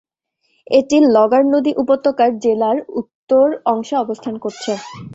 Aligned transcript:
এটি 0.67 0.97
লগার 1.15 1.43
নদী 1.53 1.71
উপত্যকার 1.83 2.31
জেলার 2.39 2.77
উত্তর 2.99 3.45
অংশে 3.65 3.95
অবস্থান 3.97 4.35
করছে। 4.43 4.71